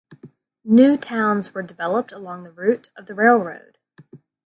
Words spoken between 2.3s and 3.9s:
the route of the railroad.